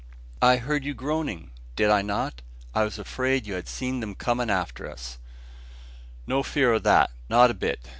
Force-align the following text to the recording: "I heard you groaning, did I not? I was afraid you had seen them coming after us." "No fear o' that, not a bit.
"I 0.41 0.57
heard 0.57 0.83
you 0.83 0.95
groaning, 0.95 1.51
did 1.75 1.91
I 1.91 2.01
not? 2.01 2.41
I 2.73 2.85
was 2.85 2.97
afraid 2.97 3.45
you 3.45 3.53
had 3.53 3.67
seen 3.67 3.99
them 3.99 4.15
coming 4.15 4.49
after 4.49 4.89
us." 4.89 5.19
"No 6.25 6.41
fear 6.41 6.73
o' 6.73 6.79
that, 6.79 7.11
not 7.29 7.51
a 7.51 7.53
bit. 7.53 7.87